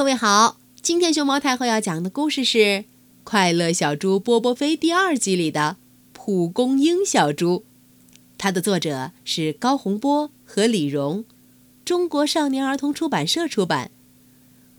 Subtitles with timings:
[0.00, 2.58] 各位好，今天熊猫太后要讲的故事是
[3.22, 5.76] 《快乐小猪波波飞》第二集里的
[6.14, 7.66] 蒲公英小猪。
[8.38, 11.26] 它的作者是高洪波和李荣，
[11.84, 13.90] 中国少年儿童出版社出版。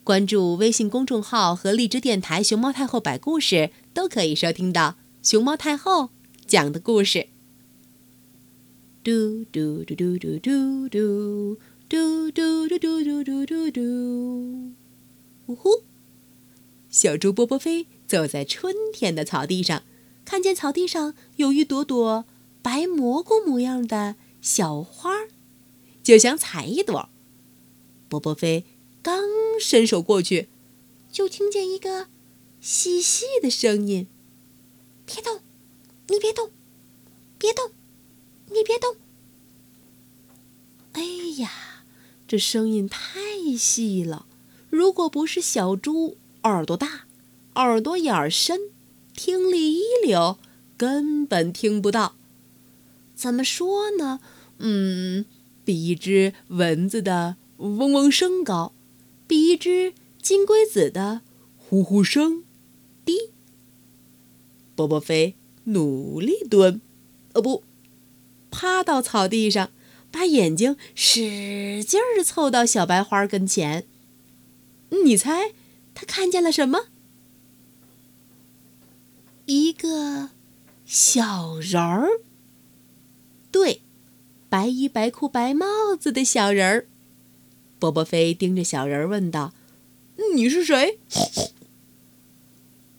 [0.03, 6.09] 关注微信公众号和荔枝电台“熊猫太后”摆故事，都可以收听到熊猫太后
[6.47, 7.27] 讲的故事。
[9.03, 11.57] 嘟嘟嘟嘟嘟嘟嘟
[11.87, 14.80] 嘟嘟嘟嘟嘟嘟嘟
[15.51, 15.83] 呜呼！
[16.89, 19.83] 小猪波波飞走在春天的草地上，
[20.23, 22.25] 看见草地上有一朵朵
[22.61, 25.11] 白蘑菇模样的小花，
[26.01, 27.09] 就想采一朵。
[28.07, 28.65] 波波飞
[29.01, 29.23] 刚
[29.59, 30.49] 伸手过去，
[31.11, 32.07] 就听见一个
[32.59, 34.07] 细细的声音
[35.05, 35.39] ：“别动，
[36.07, 36.51] 你别动，
[37.37, 37.71] 别动，
[38.47, 38.95] 你别动。”
[40.93, 41.01] 哎
[41.37, 41.85] 呀，
[42.27, 44.27] 这声音太细了。
[44.71, 47.01] 如果不是小猪耳朵大、
[47.55, 48.71] 耳朵眼儿深、
[49.13, 50.39] 听力一流，
[50.77, 52.15] 根本听不到。
[53.13, 54.21] 怎么说呢？
[54.59, 55.25] 嗯，
[55.65, 58.73] 比一只蚊子的嗡嗡声高，
[59.27, 61.21] 比一只金龟子的
[61.57, 62.45] 呼呼声
[63.03, 63.31] 低。
[64.73, 65.35] 波波飞
[65.65, 66.79] 努力蹲，
[67.33, 67.63] 哦不，
[68.49, 69.69] 趴到草地上，
[70.09, 73.85] 把眼睛使劲儿凑到小白花跟前。
[74.91, 75.53] 你猜，
[75.93, 76.87] 他看见了什么？
[79.45, 80.29] 一个
[80.85, 82.21] 小人儿。
[83.51, 83.81] 对，
[84.47, 86.87] 白衣白裤白帽子的小人儿。
[87.79, 89.53] 波波飞盯着小人儿问道
[90.35, 90.99] ：“你是谁？”“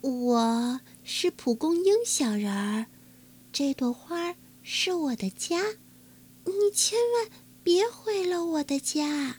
[0.03, 2.87] 我是蒲公英小人儿，
[3.53, 5.63] 这朵花是我的家，
[6.45, 7.31] 你千万
[7.63, 9.37] 别毁了我的家。”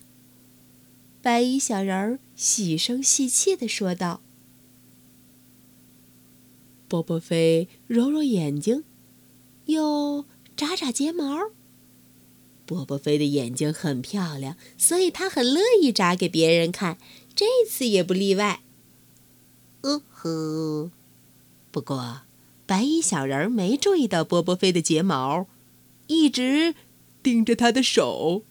[1.23, 4.19] 白衣小人儿细声细气地说道
[6.89, 8.83] ：“波波飞揉揉眼睛，
[9.67, 10.25] 又
[10.57, 11.51] 眨眨睫毛。
[12.65, 16.97] 波波飞的眼睛很漂亮，所以他很乐意眨给别人看，
[17.33, 18.61] 这次也不例外。
[19.83, 20.91] 哦呵，
[21.71, 22.23] 不过
[22.65, 25.47] 白衣小人儿没注意到波波飞的睫毛，
[26.07, 26.75] 一直
[27.23, 28.43] 盯着他的手。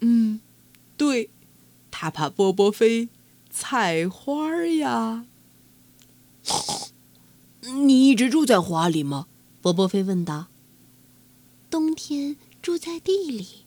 [0.00, 0.40] 嗯，
[0.96, 1.28] 对。”
[2.02, 3.10] 他怕波波飞
[3.48, 5.24] 采花呀。
[7.86, 9.28] 你一直住在花里吗？
[9.60, 10.48] 波波飞问道。
[11.70, 13.66] 冬天住在地里，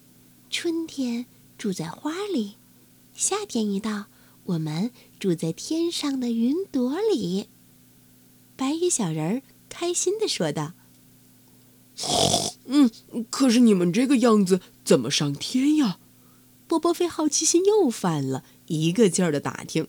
[0.49, 2.55] 春天住在花里，
[3.13, 4.07] 夏天一到，
[4.47, 7.47] 我们住在天上的云朵里。
[8.57, 10.73] 白衣小人儿开心地说道。
[12.67, 12.91] 嗯，
[13.29, 15.99] 可是你们这个样子怎么上天呀？
[16.75, 19.87] 波波飞好奇心又犯了，一个劲儿的打听。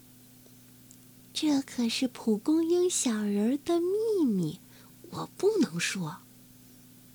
[1.34, 4.60] 这可是蒲公英小人儿的秘密，
[5.10, 6.18] 我不能说。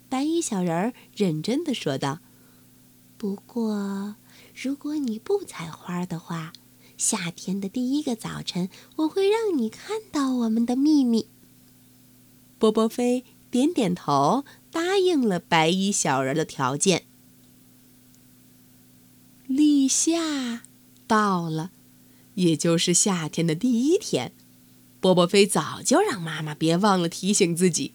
[0.10, 2.20] 白衣小人儿认真的说道
[3.18, 4.16] ：“不过，
[4.54, 6.52] 如果你不采花的话，
[6.98, 11.28] 夏天的第一个早晨，我会让你看到我们的秘密。”
[12.60, 17.06] 波波飞点点头，答应了白衣小人的条件。
[19.92, 20.62] 立夏
[21.06, 21.72] 到了，
[22.36, 24.32] 也就是夏天的第一天。
[25.02, 27.94] 波波飞早就让妈妈别忘了提醒自己，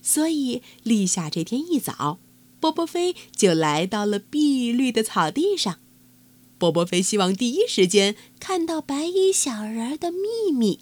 [0.00, 2.18] 所以立夏这天一早，
[2.58, 5.80] 波波飞就来到了碧绿的草地上。
[6.56, 10.80] 波波飞希望第一时间看到白衣小人儿的秘密。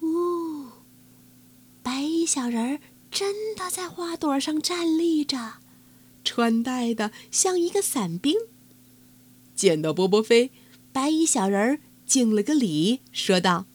[0.00, 0.66] 呜，
[1.82, 2.80] 白衣小人儿
[3.10, 5.54] 真的在花朵上站立着，
[6.22, 8.36] 穿戴的像一个伞兵。
[9.54, 10.50] 见到波波飞，
[10.92, 13.66] 白衣小人敬了个礼，说道：“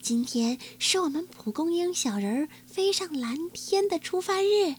[0.00, 4.76] 今天是我们蒲公英小人儿飞上蓝天的出发日，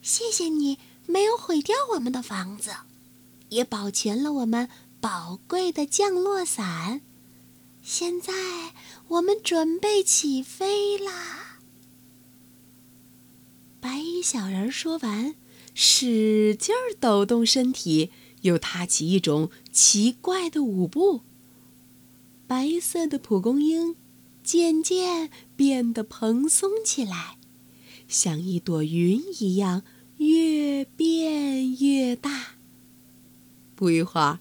[0.00, 2.72] 谢谢你没有毁掉我们的房子，
[3.50, 4.68] 也保全了我们
[5.00, 7.00] 宝贵的降落伞。
[7.82, 8.32] 现在
[9.08, 11.58] 我们准备起飞啦！”
[13.80, 15.34] 白衣小人说完，
[15.74, 18.12] 使劲抖动身体。
[18.42, 21.22] 又踏起一种奇怪的舞步。
[22.46, 23.96] 白色的蒲公英
[24.44, 27.38] 渐渐变得蓬松起来，
[28.06, 29.82] 像一朵云一样，
[30.18, 32.56] 越变越大。
[33.74, 34.40] 不一会儿，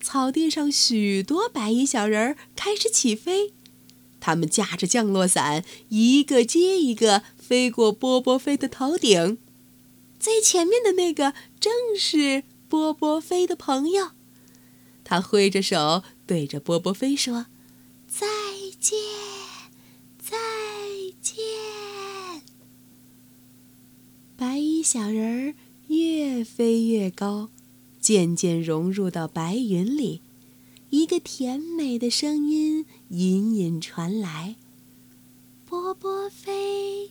[0.00, 3.52] 草地上许多白衣小人儿开始起飞，
[4.18, 9.38] 他们架着降落伞，一个接一个飞过波波飞的头顶。
[10.18, 12.44] 最前面的那个正是。
[12.70, 14.12] 波波飞的朋友，
[15.02, 17.46] 他挥着手，对着波波飞说
[18.06, 18.28] ：“再
[18.78, 18.96] 见，
[20.16, 20.36] 再
[21.20, 21.34] 见。”
[24.38, 25.54] 白衣小人儿
[25.88, 27.48] 越飞越高，
[27.98, 30.22] 渐渐融入到白云里。
[30.90, 34.54] 一个甜美的声音隐隐传来
[35.66, 37.10] ：“波波飞，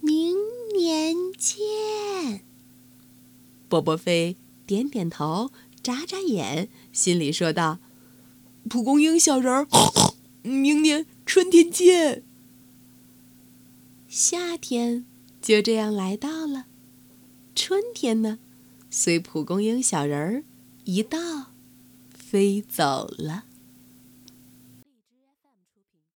[0.00, 0.36] 明
[0.76, 2.44] 年见。”
[3.70, 4.36] 波波飞
[4.68, 5.50] 点点头，
[5.82, 7.78] 眨眨眼，心里说道
[8.68, 9.66] ：“蒲公英小人儿，
[10.44, 12.22] 明年春天见。”
[14.06, 15.06] 夏天
[15.40, 16.66] 就这样来到了，
[17.54, 18.38] 春天呢，
[18.90, 20.44] 随蒲公英小人儿
[20.84, 21.52] 一道。
[22.12, 23.44] 飞走了。